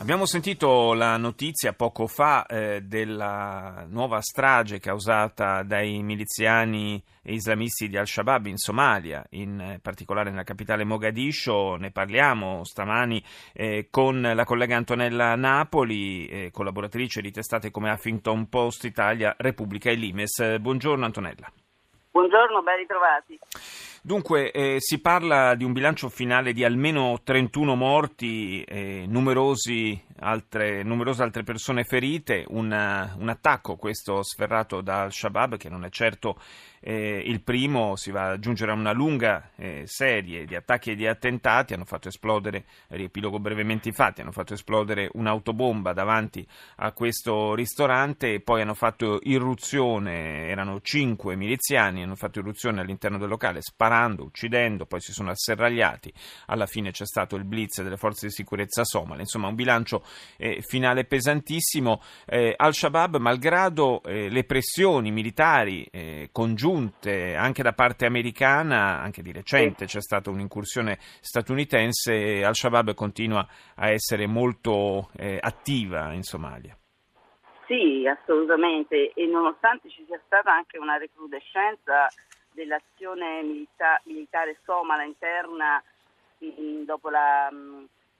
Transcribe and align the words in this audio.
Abbiamo 0.00 0.24
sentito 0.24 0.94
la 0.94 1.18
notizia 1.18 1.74
poco 1.74 2.06
fa 2.06 2.46
eh, 2.46 2.80
della 2.80 3.84
nuova 3.86 4.22
strage 4.22 4.80
causata 4.80 5.62
dai 5.62 6.02
miliziani 6.02 7.00
islamisti 7.24 7.86
di 7.86 7.98
Al-Shabaab 7.98 8.46
in 8.46 8.56
Somalia, 8.56 9.22
in 9.32 9.60
eh, 9.60 9.78
particolare 9.78 10.30
nella 10.30 10.42
capitale 10.42 10.84
Mogadiscio. 10.84 11.76
Ne 11.76 11.90
parliamo 11.90 12.64
stamani 12.64 13.22
eh, 13.52 13.88
con 13.90 14.22
la 14.22 14.44
collega 14.44 14.74
Antonella 14.74 15.34
Napoli, 15.36 16.26
eh, 16.28 16.50
collaboratrice 16.50 17.20
di 17.20 17.30
testate 17.30 17.70
come 17.70 17.90
Huffington 17.90 18.48
Post 18.48 18.84
Italia, 18.84 19.34
Repubblica 19.36 19.90
e 19.90 19.96
Limes. 19.96 20.58
buongiorno 20.60 21.04
Antonella. 21.04 21.52
Buongiorno, 22.10 22.62
ben 22.62 22.76
ritrovati. 22.78 23.38
Dunque, 24.02 24.50
eh, 24.50 24.76
si 24.78 24.98
parla 24.98 25.54
di 25.54 25.62
un 25.62 25.74
bilancio 25.74 26.08
finale 26.08 26.54
di 26.54 26.64
almeno 26.64 27.20
31 27.22 27.74
morti 27.74 28.62
e 28.62 29.06
altre, 30.20 30.82
numerose 30.82 31.22
altre 31.22 31.42
persone 31.42 31.84
ferite, 31.84 32.44
un, 32.48 32.66
un 32.66 33.28
attacco 33.28 33.76
questo 33.76 34.22
sferrato 34.22 34.80
da 34.80 35.02
Al-Shabaab 35.02 35.58
che 35.58 35.68
non 35.68 35.84
è 35.84 35.90
certo 35.90 36.38
eh, 36.80 37.22
il 37.24 37.42
primo, 37.42 37.94
si 37.96 38.10
va 38.10 38.26
ad 38.26 38.32
aggiungere 38.32 38.72
a 38.72 38.74
una 38.74 38.92
lunga 38.92 39.50
eh, 39.56 39.82
serie 39.84 40.46
di 40.46 40.54
attacchi 40.54 40.92
e 40.92 40.94
di 40.94 41.06
attentati, 41.06 41.74
hanno 41.74 41.84
fatto 41.84 42.08
esplodere, 42.08 42.64
riepilogo 42.88 43.38
brevemente 43.38 43.90
i 43.90 43.92
fatti, 43.92 44.22
hanno 44.22 44.32
fatto 44.32 44.54
esplodere 44.54 45.10
un'autobomba 45.12 45.92
davanti 45.92 46.46
a 46.76 46.92
questo 46.92 47.54
ristorante. 47.54 48.40
Poi 48.40 48.62
hanno 48.62 48.74
fatto 48.74 49.18
irruzione, 49.22 50.48
erano 50.48 50.80
cinque 50.80 51.36
miliziani, 51.36 52.02
hanno 52.02 52.16
fatto 52.16 52.38
irruzione 52.38 52.80
all'interno 52.80 53.18
del 53.18 53.28
locale 53.28 53.60
sparando, 53.90 54.22
uccidendo, 54.22 54.86
poi 54.86 55.00
si 55.00 55.12
sono 55.12 55.30
asserragliati, 55.30 56.12
alla 56.46 56.66
fine 56.66 56.92
c'è 56.92 57.04
stato 57.04 57.34
il 57.34 57.44
blitz 57.44 57.82
delle 57.82 57.96
forze 57.96 58.26
di 58.26 58.32
sicurezza 58.32 58.84
somale, 58.84 59.22
insomma 59.22 59.48
un 59.48 59.56
bilancio 59.56 60.04
eh, 60.36 60.62
finale 60.62 61.04
pesantissimo. 61.04 62.00
Eh, 62.26 62.54
Al-Shabaab, 62.56 63.16
malgrado 63.16 64.02
eh, 64.04 64.28
le 64.28 64.44
pressioni 64.44 65.10
militari 65.10 65.84
eh, 65.90 66.28
congiunte, 66.30 67.34
anche 67.34 67.62
da 67.62 67.72
parte 67.72 68.06
americana, 68.06 69.00
anche 69.00 69.22
di 69.22 69.32
recente 69.32 69.86
c'è 69.86 70.00
stata 70.00 70.30
un'incursione 70.30 70.98
statunitense, 71.00 72.44
Al-Shabaab 72.44 72.94
continua 72.94 73.46
a 73.74 73.90
essere 73.90 74.26
molto 74.26 75.10
eh, 75.16 75.38
attiva 75.40 76.12
in 76.12 76.22
Somalia. 76.22 76.76
Sì, 77.66 78.04
assolutamente, 78.04 79.12
e 79.14 79.26
nonostante 79.26 79.88
ci 79.90 80.04
sia 80.04 80.20
stata 80.26 80.52
anche 80.52 80.76
una 80.76 80.96
recrudescenza 80.96 82.08
dell'azione 82.52 83.42
milita- 83.42 84.00
militare 84.04 84.58
somala 84.64 85.02
interna 85.02 85.82
in, 86.38 86.84
dopo 86.84 87.10
la, 87.10 87.50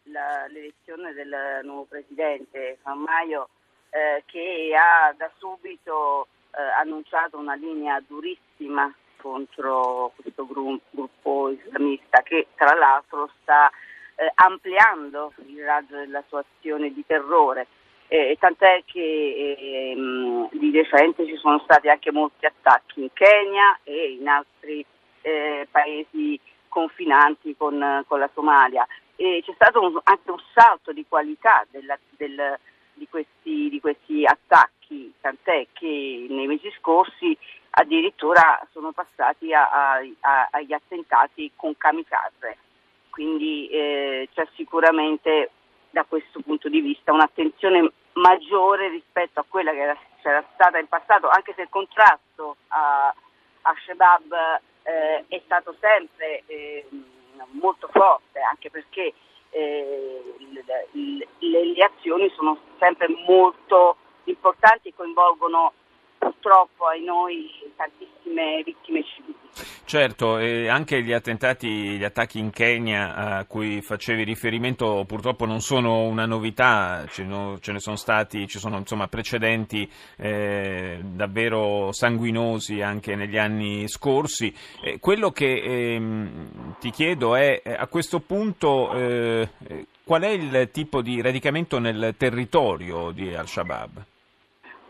la, 0.04 0.46
l'elezione 0.48 1.12
del 1.12 1.60
nuovo 1.62 1.84
presidente 1.84 2.78
Maio, 2.82 3.48
eh, 3.90 4.22
che 4.26 4.74
ha 4.76 5.12
da 5.16 5.30
subito 5.38 6.28
eh, 6.52 6.62
annunciato 6.80 7.38
una 7.38 7.54
linea 7.54 8.00
durissima 8.06 8.92
contro 9.16 10.12
questo 10.16 10.46
gruppo 10.46 11.50
islamista 11.50 12.22
che 12.22 12.48
tra 12.54 12.74
l'altro 12.74 13.30
sta 13.42 13.70
eh, 14.16 14.30
ampliando 14.34 15.32
il 15.46 15.62
raggio 15.64 15.96
della 15.96 16.22
sua 16.28 16.44
azione 16.44 16.92
di 16.92 17.04
terrore. 17.06 17.66
Eh, 18.12 18.36
tant'è 18.40 18.82
che 18.86 19.92
ehm, 19.92 20.48
di 20.50 20.72
recente 20.72 21.24
ci 21.26 21.36
sono 21.36 21.60
stati 21.60 21.88
anche 21.88 22.10
molti 22.10 22.44
attacchi 22.44 23.02
in 23.02 23.12
Kenya 23.12 23.78
e 23.84 24.16
in 24.18 24.26
altri 24.26 24.84
eh, 25.20 25.68
paesi 25.70 26.36
confinanti 26.66 27.54
con, 27.56 28.04
con, 28.08 28.18
la 28.18 28.28
Somalia. 28.34 28.84
E 29.14 29.44
c'è 29.46 29.52
stato 29.54 29.80
un, 29.80 30.00
anche 30.02 30.28
un 30.28 30.42
salto 30.52 30.90
di 30.90 31.06
qualità 31.08 31.64
della, 31.70 31.96
del, 32.16 32.58
di, 32.94 33.06
questi, 33.08 33.68
di 33.68 33.78
questi 33.80 34.24
attacchi 34.24 35.14
tant'è 35.20 35.68
che 35.72 36.26
nei 36.28 36.48
mesi 36.48 36.68
scorsi 36.80 37.38
addirittura 37.70 38.60
sono 38.72 38.90
passati 38.90 39.54
a, 39.54 39.70
a, 39.70 40.00
a, 40.18 40.48
agli 40.50 40.72
attentati 40.72 41.52
con 41.54 41.76
kamikaze. 41.76 42.56
Quindi 43.08 43.68
eh, 43.68 44.28
c'è 44.34 44.48
sicuramente 44.56 45.50
da 45.90 46.04
questo 46.08 46.40
punto 46.40 46.68
di 46.68 46.80
vista 46.80 47.12
un'attenzione 47.12 47.92
maggiore 48.14 48.88
rispetto 48.88 49.40
a 49.40 49.44
quella 49.48 49.72
che 49.72 49.80
era, 49.80 49.96
c'era 50.22 50.44
stata 50.54 50.78
in 50.78 50.88
passato, 50.88 51.28
anche 51.28 51.52
se 51.54 51.62
il 51.62 51.68
contrasto 51.68 52.56
a, 52.68 53.14
a 53.62 53.74
Shebab 53.84 54.60
eh, 54.82 55.24
è 55.28 55.42
stato 55.44 55.74
sempre 55.80 56.42
eh, 56.46 56.86
molto 57.52 57.88
forte, 57.92 58.40
anche 58.40 58.70
perché 58.70 59.14
eh, 59.50 60.34
le, 60.38 61.26
le, 61.38 61.64
le 61.64 61.84
azioni 61.84 62.30
sono 62.30 62.58
sempre 62.78 63.08
molto 63.26 63.96
importanti 64.24 64.94
coinvolgono 64.94 65.72
purtroppo 66.20 66.86
ai 66.86 67.02
noi 67.02 67.48
tantissime 67.76 68.62
vittime 68.62 69.02
civili. 69.04 69.38
Certo, 69.84 70.38
e 70.38 70.68
anche 70.68 71.02
gli 71.02 71.12
attentati, 71.12 71.96
gli 71.96 72.04
attacchi 72.04 72.38
in 72.38 72.50
Kenya 72.50 73.14
a 73.14 73.44
cui 73.46 73.80
facevi 73.82 74.22
riferimento 74.22 75.04
purtroppo 75.06 75.46
non 75.46 75.60
sono 75.60 76.02
una 76.02 76.26
novità, 76.26 77.04
ce, 77.08 77.24
ne 77.24 77.80
sono 77.80 77.96
stati, 77.96 78.46
ci 78.46 78.58
sono 78.58 78.78
insomma 78.78 79.08
precedenti 79.08 79.90
eh, 80.16 81.00
davvero 81.02 81.90
sanguinosi 81.90 82.80
anche 82.82 83.16
negli 83.16 83.36
anni 83.36 83.88
scorsi. 83.88 84.54
Eh, 84.84 85.00
quello 85.00 85.32
che 85.32 85.46
eh, 85.46 86.02
ti 86.78 86.90
chiedo 86.90 87.34
è 87.34 87.60
a 87.64 87.86
questo 87.88 88.20
punto 88.20 88.92
eh, 88.92 89.48
qual 90.04 90.22
è 90.22 90.28
il 90.28 90.70
tipo 90.72 91.02
di 91.02 91.20
radicamento 91.20 91.78
nel 91.78 92.14
territorio 92.16 93.10
di 93.10 93.34
Al-Shabaab? 93.34 94.09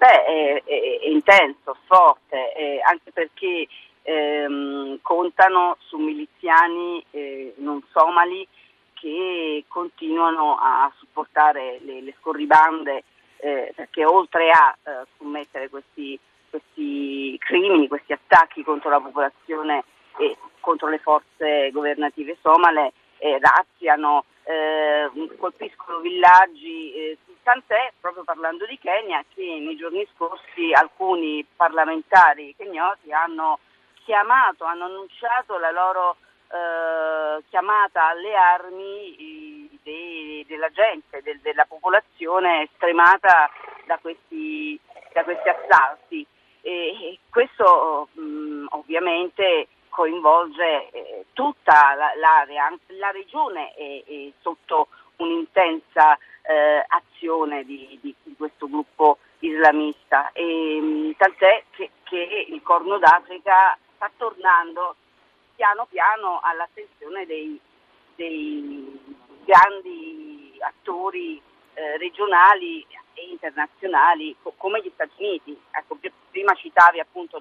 Beh, 0.00 0.24
è, 0.24 0.62
è, 0.64 0.98
è 1.02 1.08
intenso, 1.08 1.76
forte, 1.84 2.54
eh, 2.54 2.80
anche 2.82 3.12
perché 3.12 3.66
ehm, 4.00 4.98
contano 5.02 5.76
su 5.80 5.98
miliziani 5.98 7.04
eh, 7.10 7.52
non 7.58 7.84
somali 7.92 8.48
che 8.94 9.62
continuano 9.68 10.56
a 10.58 10.90
supportare 10.96 11.80
le, 11.82 12.00
le 12.00 12.14
scorribande 12.18 13.04
eh, 13.40 13.74
perché 13.76 14.06
oltre 14.06 14.50
a 14.50 14.74
eh, 14.82 15.04
scommettere 15.16 15.68
questi, 15.68 16.18
questi, 16.48 17.36
crimini, 17.38 17.86
questi 17.86 18.14
attacchi 18.14 18.64
contro 18.64 18.88
la 18.88 19.00
popolazione 19.00 19.84
e 20.16 20.34
contro 20.60 20.88
le 20.88 20.98
forze 20.98 21.70
governative 21.72 22.38
somale, 22.40 22.94
eh, 23.18 23.38
razziano, 23.38 24.24
eh, 24.44 25.09
colpiscono 25.40 25.98
villaggi, 25.98 26.92
eh, 26.92 27.18
tant'è, 27.42 27.92
proprio 27.98 28.22
parlando 28.22 28.66
di 28.66 28.78
Kenya, 28.78 29.24
che 29.34 29.42
nei 29.42 29.76
giorni 29.76 30.06
scorsi 30.14 30.72
alcuni 30.72 31.44
parlamentari 31.56 32.54
kenyoti 32.56 33.10
hanno 33.12 33.58
chiamato, 34.04 34.64
hanno 34.64 34.84
annunciato 34.84 35.58
la 35.58 35.70
loro 35.70 36.16
eh, 36.52 37.42
chiamata 37.48 38.08
alle 38.08 38.34
armi 38.34 39.78
de, 39.82 40.44
della 40.46 40.68
gente, 40.70 41.22
de, 41.22 41.38
della 41.42 41.64
popolazione 41.64 42.68
stremata 42.74 43.50
da 43.86 43.98
questi, 43.98 44.78
da 45.12 45.24
questi 45.24 45.48
assalti. 45.48 46.26
E, 46.62 47.18
questo 47.30 48.08
mh, 48.12 48.66
ovviamente 48.70 49.68
coinvolge 49.88 50.90
eh, 50.90 51.24
tutta 51.32 51.94
la, 51.94 52.12
l'area, 52.16 52.72
la 52.98 53.10
regione 53.10 53.72
è, 53.74 54.04
è 54.04 54.30
sotto 54.40 54.88
un'intensa 55.20 56.18
eh, 56.42 56.84
azione 56.88 57.64
di, 57.64 57.98
di, 58.00 58.14
di, 58.22 58.34
questo 58.36 58.68
gruppo 58.68 59.18
islamista. 59.40 60.30
E, 60.32 60.80
mh, 60.80 61.16
tant'è 61.16 61.64
che, 61.70 61.90
che, 62.02 62.46
il 62.48 62.60
Corno 62.62 62.98
d'Africa 62.98 63.76
sta 63.94 64.10
tornando 64.16 64.96
piano 65.54 65.86
piano 65.90 66.40
all'attenzione 66.42 67.26
dei, 67.26 67.60
dei 68.14 69.18
grandi 69.44 70.58
attori 70.60 71.40
eh, 71.74 71.96
regionali 71.98 72.86
e 73.14 73.28
internazionali 73.30 74.36
co- 74.42 74.54
come 74.56 74.80
gli 74.82 74.90
Stati 74.94 75.12
Uniti. 75.18 75.58
Ecco, 75.70 75.98
prima 76.30 76.54
citavi 76.54 77.00
appunto 77.00 77.40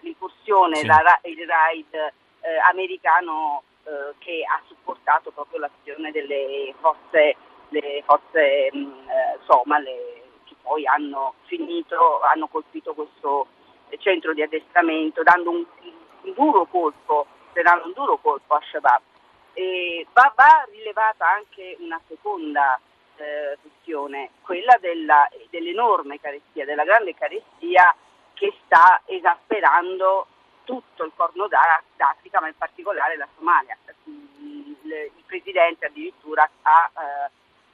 l'incursione, 0.00 0.76
sì. 0.76 0.86
la, 0.86 1.18
il 1.24 1.46
raid 1.46 1.94
eh, 1.94 2.58
americano 2.70 3.62
eh, 3.84 4.14
che 4.18 4.44
ha 4.44 4.60
supportato 5.06 5.30
proprio 5.30 5.60
l'azione 5.60 6.10
delle 6.10 6.74
forze, 6.80 7.36
le 7.68 8.02
forze 8.04 8.70
mh, 8.72 8.78
mm, 8.78 9.08
eh, 9.08 9.38
somale 9.46 10.22
che 10.44 10.56
poi 10.60 10.84
hanno 10.86 11.34
finito, 11.44 12.20
hanno 12.22 12.48
colpito 12.48 12.92
questo 12.94 13.46
centro 13.98 14.34
di 14.34 14.42
addestramento 14.42 15.22
dando 15.22 15.50
un, 15.50 15.64
un 16.22 16.32
duro 16.34 16.66
colpo, 16.66 17.26
un 17.54 17.92
duro 17.94 18.18
colpo 18.18 18.54
a 18.54 18.60
Shabab. 18.70 19.00
E 19.54 20.06
va, 20.12 20.32
va 20.34 20.66
rilevata 20.70 21.26
anche 21.28 21.76
una 21.78 22.00
seconda 22.08 22.78
eh, 23.16 23.56
questione, 23.62 24.30
quella 24.42 24.76
della, 24.80 25.26
dell'enorme 25.48 26.20
carestia, 26.20 26.66
della 26.66 26.84
grande 26.84 27.14
carestia 27.14 27.94
che 28.34 28.52
sta 28.64 29.00
esasperando 29.06 30.26
tutto 30.64 31.04
il 31.04 31.12
Corno 31.16 31.48
d'Africa, 31.48 32.40
ma 32.40 32.48
in 32.48 32.56
particolare 32.58 33.16
la 33.16 33.28
Somalia. 33.36 33.78
Il, 34.86 35.24
Presidente 35.26 35.86
addirittura 35.86 36.48
ha 36.62 36.90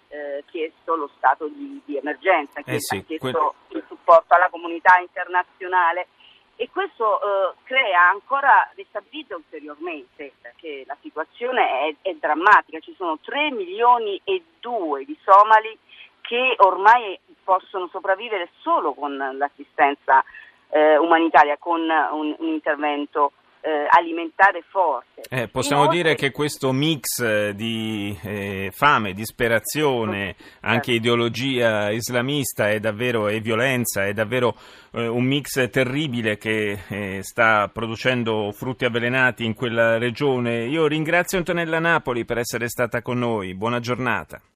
eh, 0.08 0.16
eh, 0.16 0.44
chiesto 0.46 0.96
lo 0.96 1.10
stato 1.16 1.48
di, 1.48 1.80
di 1.84 1.96
emergenza, 1.96 2.60
eh 2.64 2.80
sì, 2.80 2.96
ha 2.96 3.02
chiesto 3.02 3.54
quel... 3.68 3.80
il 3.80 3.84
supporto 3.88 4.34
alla 4.34 4.48
comunità 4.48 4.98
internazionale 4.98 6.08
e 6.56 6.68
questo 6.70 7.20
eh, 7.20 7.54
crea 7.64 8.08
ancora, 8.08 8.70
destabilizza 8.74 9.36
ulteriormente 9.36 10.32
perché 10.40 10.84
la 10.86 10.96
situazione 11.00 11.88
è, 11.88 12.08
è, 12.08 12.14
drammatica, 12.14 12.78
ci 12.80 12.94
sono 12.96 13.18
3 13.18 13.50
milioni 13.50 14.20
e 14.24 14.42
2 14.60 15.04
di 15.04 15.16
somali 15.24 15.76
che 16.20 16.54
ormai 16.58 17.18
possono 17.42 17.88
sopravvivere 17.88 18.50
solo 18.60 18.94
con 18.94 19.16
l'assistenza 19.16 20.22
eh, 20.68 20.96
umanitaria, 20.98 21.56
con 21.58 21.80
un, 21.80 22.36
un 22.38 22.46
intervento 22.46 23.32
eh, 23.62 23.86
alimentare 23.88 24.64
forte. 24.68 25.22
Eh, 25.30 25.46
possiamo 25.46 25.84
Inoltre, 25.84 26.02
dire 26.02 26.14
che 26.16 26.32
questo 26.32 26.72
mix 26.72 27.20
eh, 27.20 27.54
di 27.54 28.16
eh, 28.22 28.70
fame, 28.74 29.12
disperazione, 29.12 30.34
anche 30.60 30.92
ideologia 30.92 31.90
islamista 31.90 32.68
è 32.68 32.80
davvero, 32.80 33.28
e 33.28 33.40
violenza, 33.40 34.04
è 34.04 34.12
davvero 34.12 34.56
eh, 34.92 35.06
un 35.06 35.24
mix 35.24 35.70
terribile 35.70 36.36
che 36.38 36.80
eh, 36.88 37.22
sta 37.22 37.68
producendo 37.72 38.50
frutti 38.50 38.84
avvelenati 38.84 39.44
in 39.44 39.54
quella 39.54 39.96
regione. 39.96 40.64
Io 40.64 40.88
ringrazio 40.88 41.38
Antonella 41.38 41.78
Napoli 41.78 42.24
per 42.24 42.38
essere 42.38 42.68
stata 42.68 43.00
con 43.00 43.18
noi, 43.18 43.54
buona 43.54 43.78
giornata. 43.78 44.42